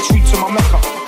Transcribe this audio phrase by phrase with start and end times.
[0.00, 0.99] retreat to my mecca.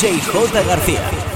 [0.00, 0.62] DJ J.
[0.62, 1.27] García.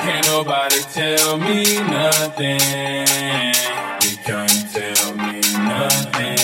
[0.00, 2.60] Can't nobody tell me nothing.
[4.24, 5.40] Can't tell me
[5.72, 6.36] nothing.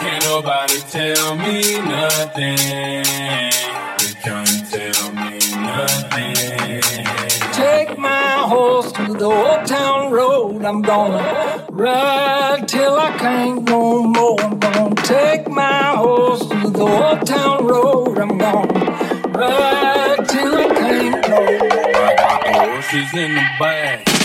[0.00, 3.09] Can't nobody tell me nothing.
[9.20, 10.64] the old town road.
[10.64, 14.40] I'm gonna ride till I can't no more.
[14.40, 18.16] I'm gonna take my horse to the old town road.
[18.16, 18.80] I'm gonna
[19.28, 22.06] ride till I can't no more.
[22.08, 24.19] I got horses in the back.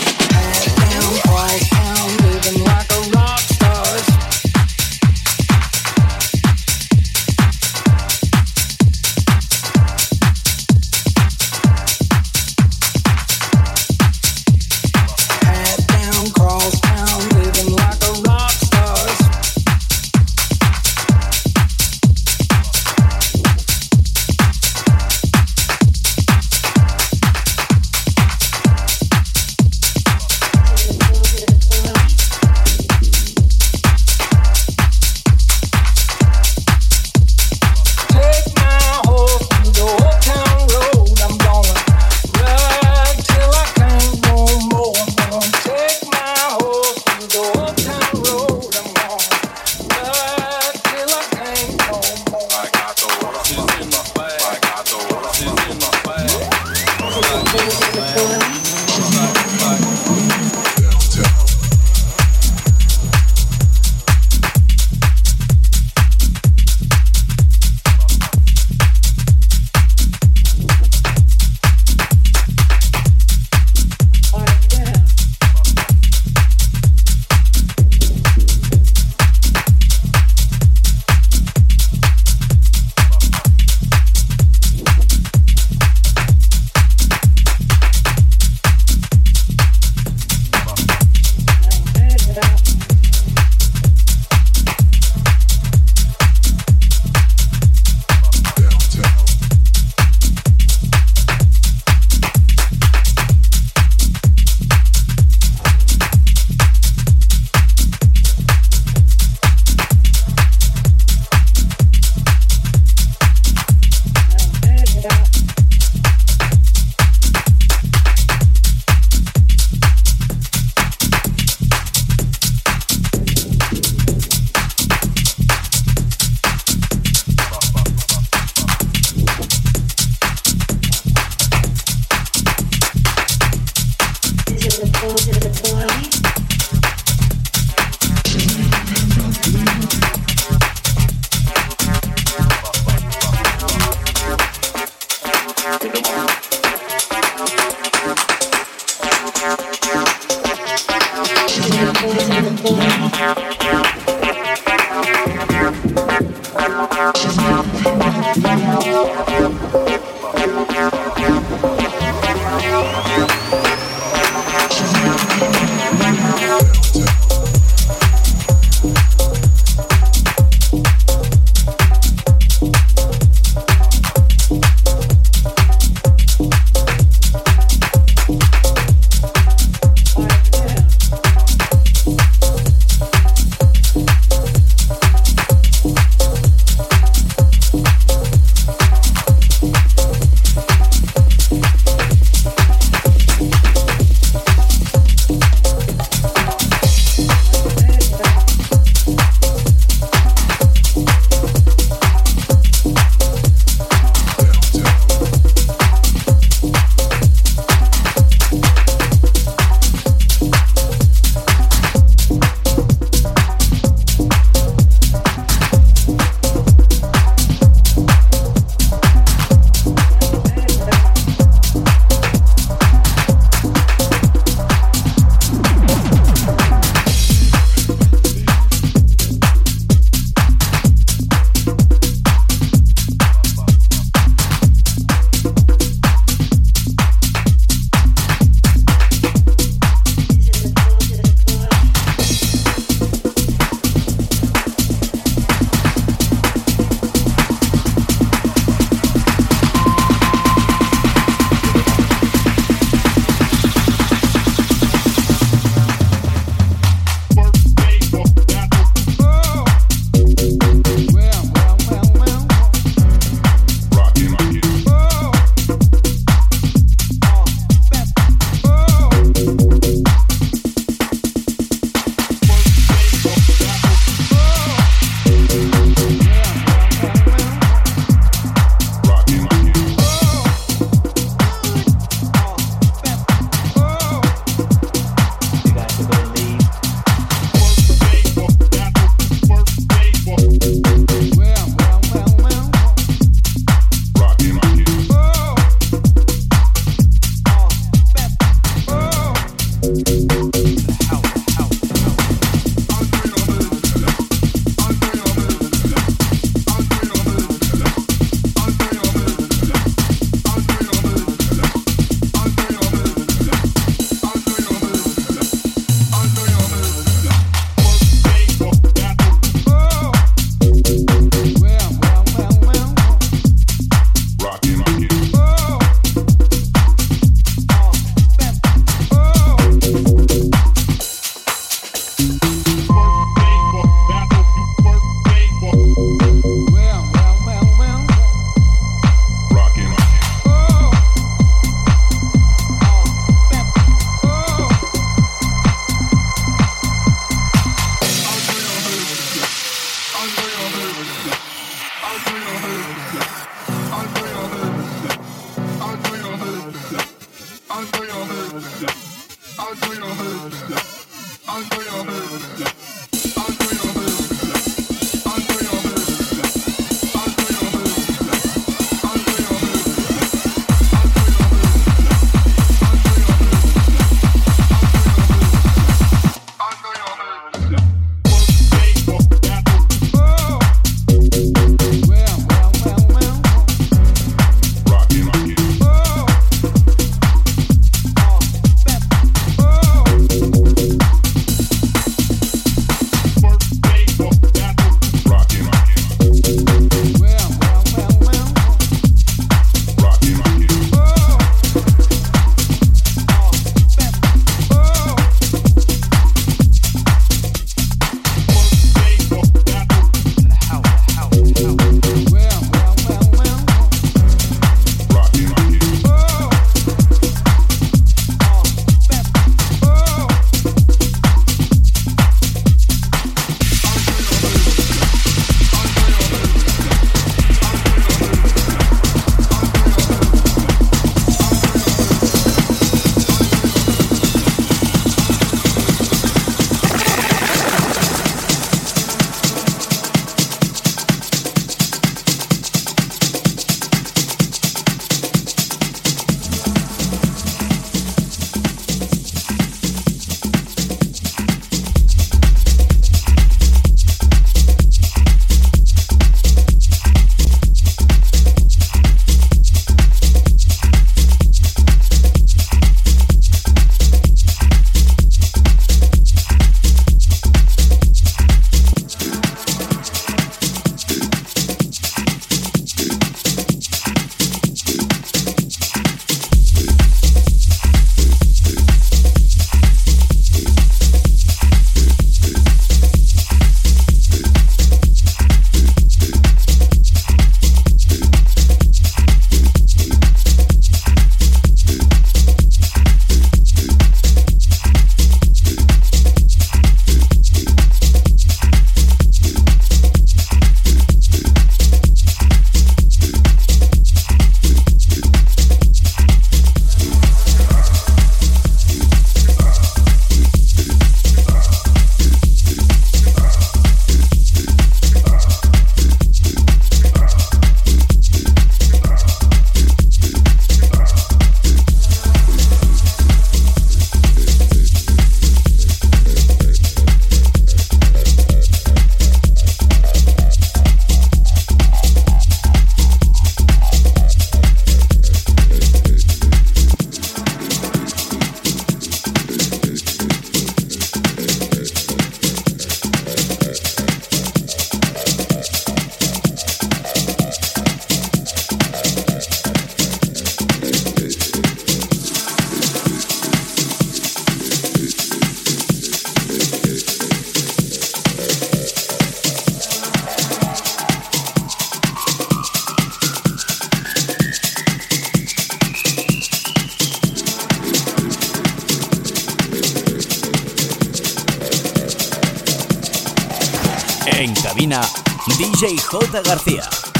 [575.46, 576.42] DJ J.
[576.42, 577.15] García.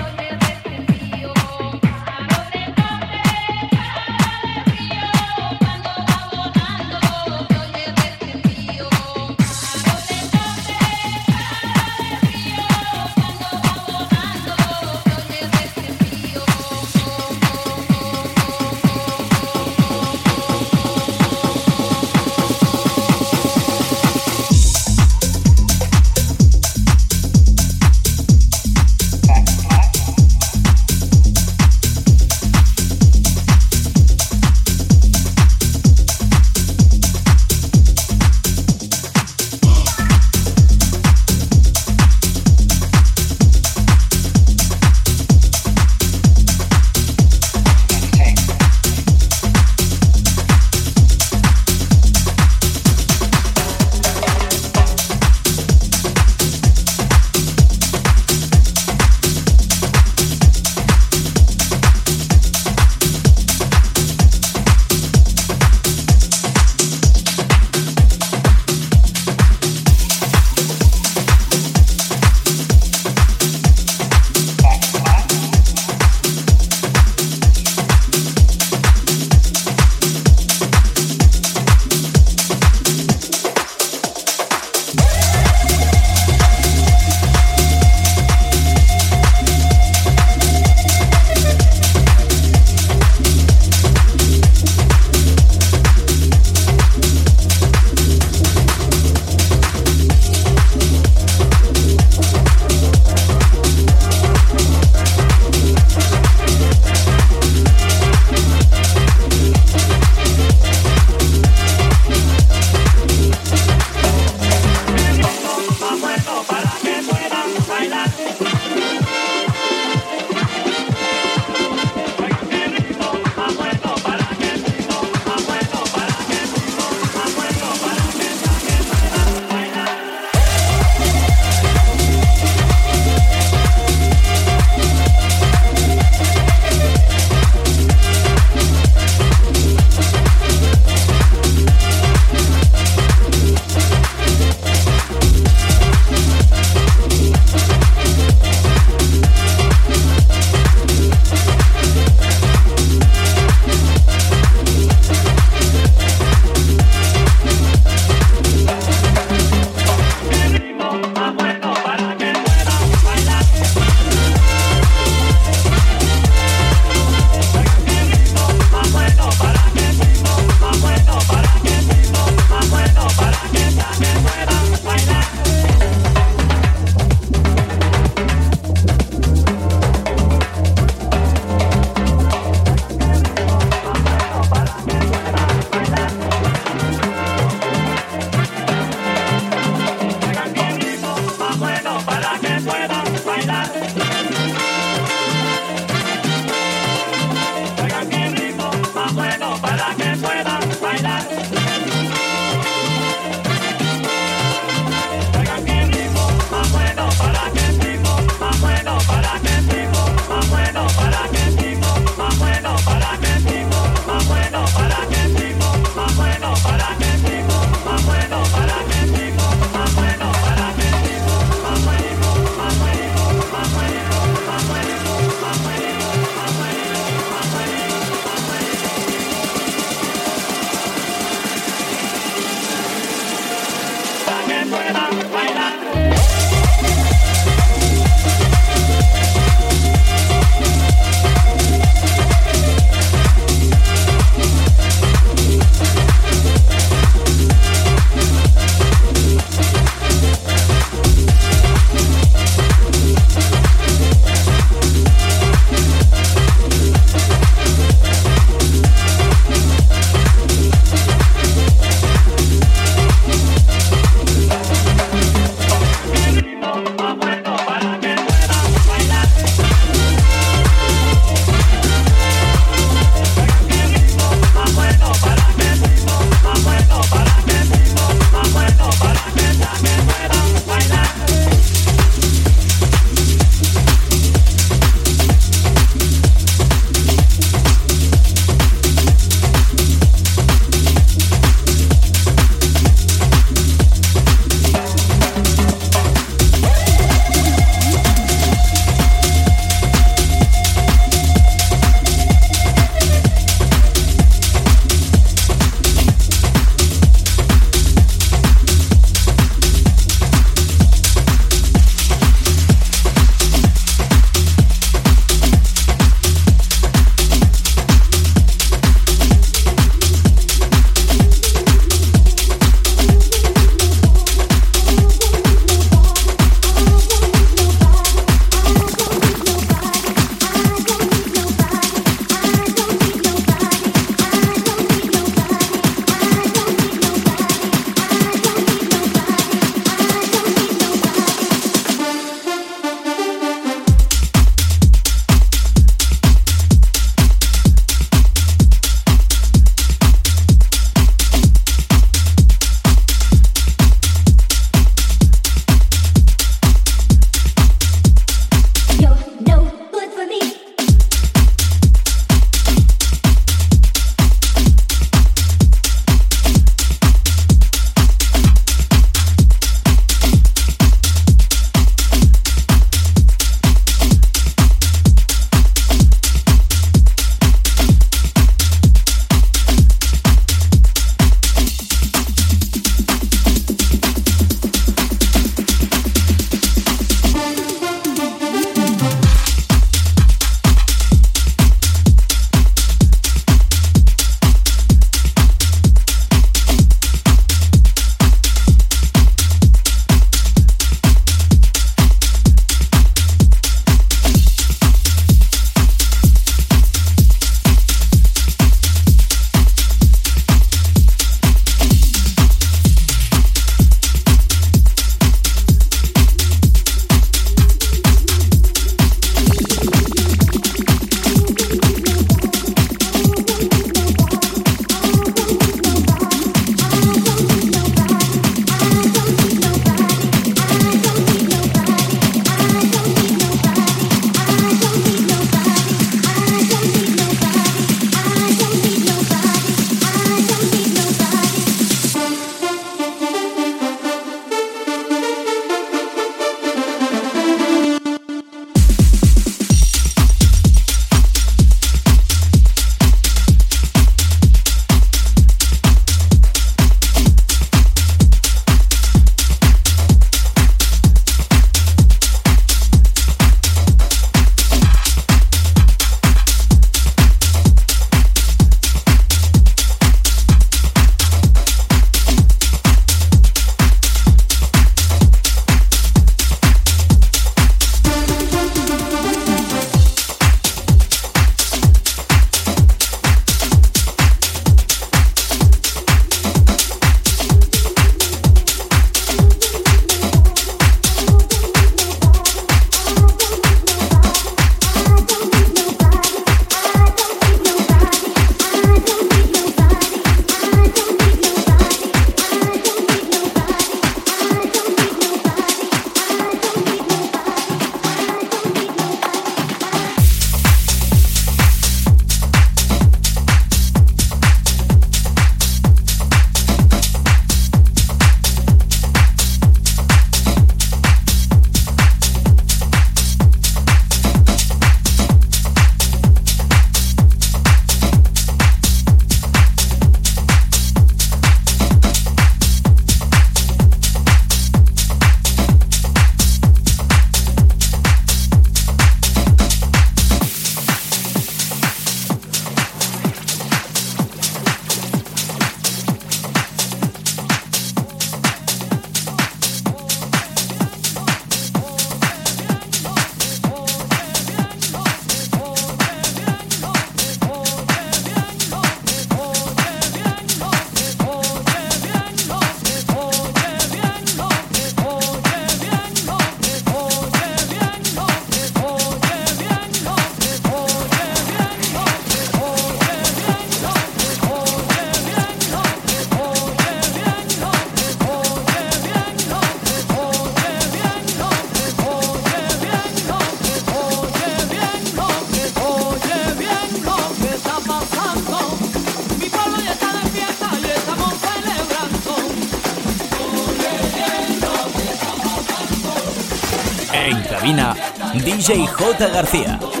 [598.43, 599.27] DJ J.
[599.29, 600.00] García.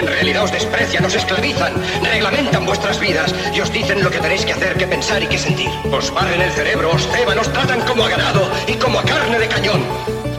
[0.00, 4.44] en realidad os desprecian, os esclavizan, reglamentan vuestras vidas y os dicen lo que tenéis
[4.44, 5.70] que hacer, que pensar y que sentir.
[5.90, 9.38] Os barren el cerebro, os ceban, os tratan como a ganado y como a carne
[9.38, 9.82] de cañón.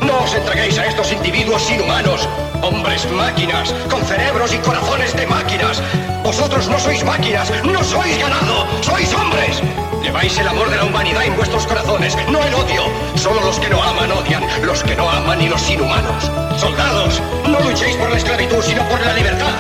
[0.02, 2.28] No os entreguéis a estos individuos inhumanos,
[2.62, 5.82] hombres máquinas, con cerebros y corazones de máquinas.
[6.24, 9.62] Vosotros no sois máquinas, no sois ganado, sois hombres.
[10.02, 12.84] Lleváis el amor de la humanidad en vuestros corazones, no el odio.
[13.16, 16.32] Solo los que no aman odian, los que no aman y los inhumanos.
[16.58, 19.54] Soldados, no luchéis por la esclavitud, sino por la libertad.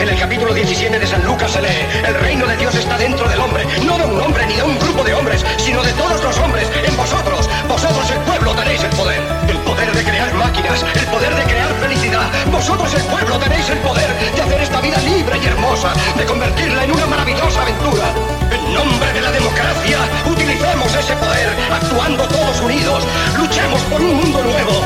[0.00, 3.28] En el capítulo 17 de San Lucas se lee, el reino de Dios está dentro
[3.28, 6.22] del hombre, no de un hombre ni de un grupo de hombres, sino de todos
[6.22, 7.47] los hombres, en vosotros.
[7.78, 11.72] Vosotros el pueblo tenéis el poder, el poder de crear máquinas, el poder de crear
[11.78, 12.26] felicidad.
[12.50, 16.82] Vosotros el pueblo tenéis el poder de hacer esta vida libre y hermosa, de convertirla
[16.82, 18.10] en una maravillosa aventura.
[18.50, 23.04] En nombre de la democracia, utilicemos ese poder, actuando todos unidos.
[23.38, 24.82] Luchemos por un mundo nuevo,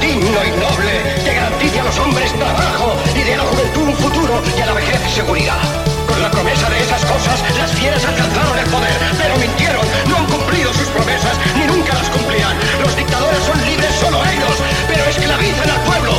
[0.00, 3.94] digno y noble, que garantice a los hombres trabajo y de a la juventud un
[3.94, 5.62] futuro y a la vejez seguridad.
[6.08, 10.26] Con la promesa de esas cosas, las fieras alcanzaron el poder, pero mintieron, no han
[10.26, 12.56] cumplido promesas, ni nunca las cumplirán.
[12.80, 14.56] Los dictadores son libres solo ellos,
[14.86, 16.12] pero esclavizan al pueblo.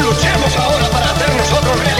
[0.00, 1.93] Luchemos ahora para hacer nosotros realidad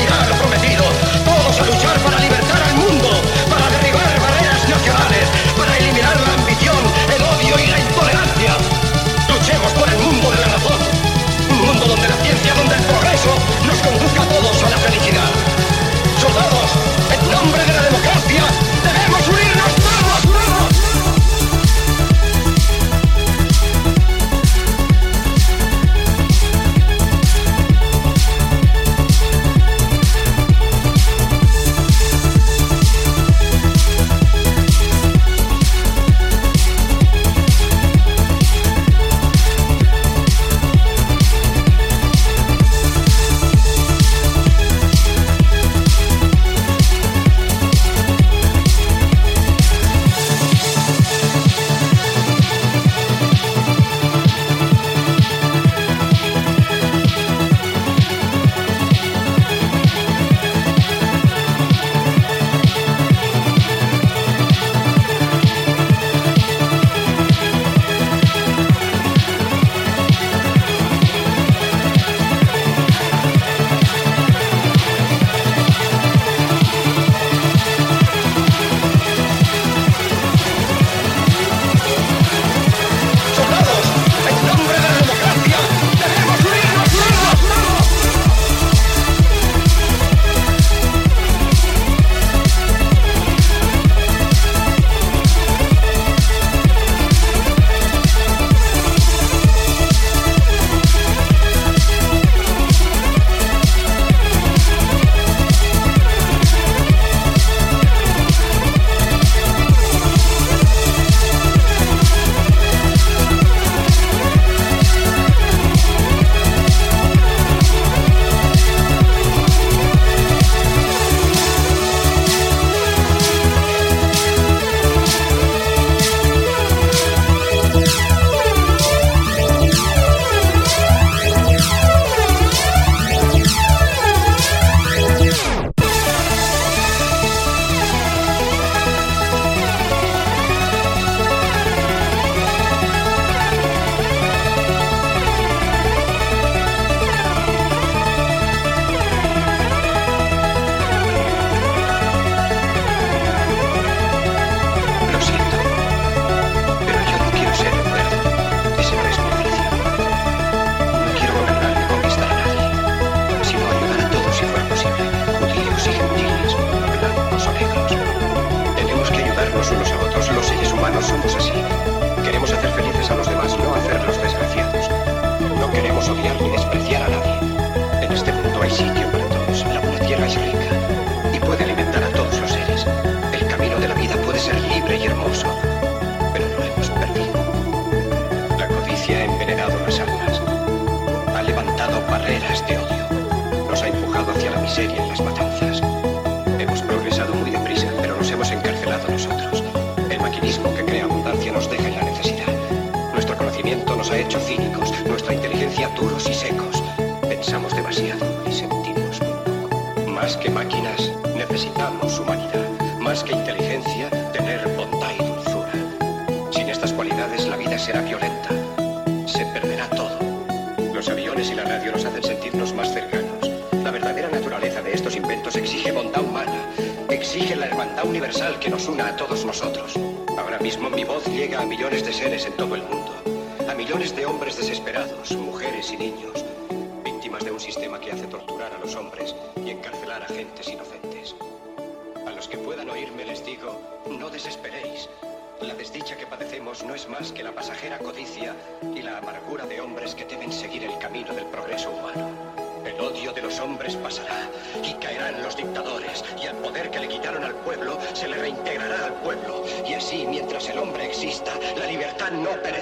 [262.30, 262.73] le